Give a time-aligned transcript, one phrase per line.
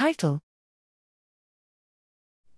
[0.00, 0.40] Title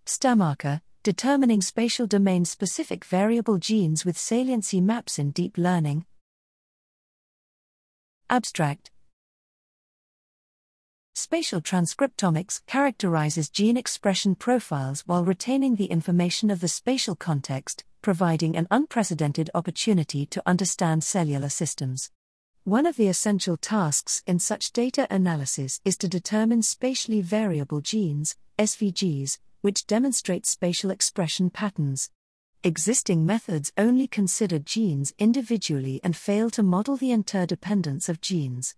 [0.06, 6.04] STAMarker Determining Spatial Domain Specific Variable Genes with Saliency Maps in Deep Learning.
[8.30, 8.92] Abstract
[11.16, 18.56] Spatial transcriptomics characterizes gene expression profiles while retaining the information of the spatial context, providing
[18.56, 22.12] an unprecedented opportunity to understand cellular systems.
[22.64, 28.36] One of the essential tasks in such data analysis is to determine spatially variable genes,
[28.56, 32.08] SVGs, which demonstrate spatial expression patterns.
[32.62, 38.76] Existing methods only consider genes individually and fail to model the interdependence of genes.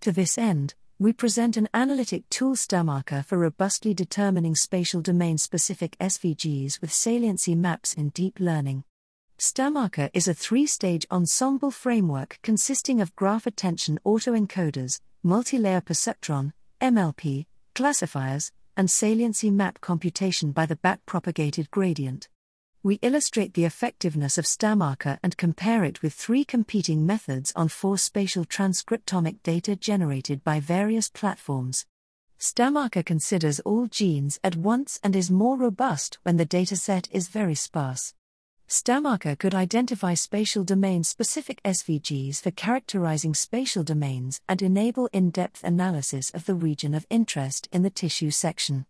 [0.00, 5.94] To this end, we present an analytic tool STAMarker for robustly determining spatial domain specific
[5.98, 8.84] SVGs with saliency maps in deep learning.
[9.38, 17.44] STAMarker is a three stage ensemble framework consisting of graph attention autoencoders, multi-layer perceptron, MLP,
[17.74, 22.30] classifiers, and saliency map computation by the backpropagated gradient.
[22.82, 27.98] We illustrate the effectiveness of STAMarker and compare it with three competing methods on four
[27.98, 31.84] spatial transcriptomic data generated by various platforms.
[32.38, 37.54] STAMarker considers all genes at once and is more robust when the dataset is very
[37.54, 38.14] sparse.
[38.68, 45.62] STAMarker could identify spatial domain specific SVGs for characterizing spatial domains and enable in depth
[45.62, 48.84] analysis of the region of interest in the tissue section.